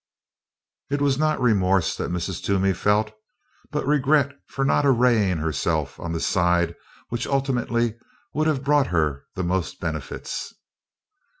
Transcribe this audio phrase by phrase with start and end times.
[0.89, 2.43] It was not remorse that Mrs.
[2.43, 3.11] Toomey felt,
[3.69, 6.73] but regret for not arraying herself on the side
[7.09, 7.99] which ultimately
[8.33, 10.55] would have brought her the most benefits.